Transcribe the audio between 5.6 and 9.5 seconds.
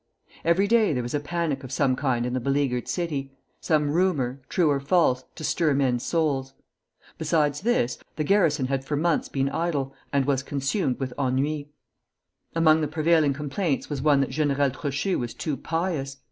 men's souls. Besides this, the garrison had for months been